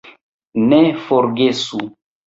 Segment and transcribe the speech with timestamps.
[0.71, 1.85] Ne forgesu!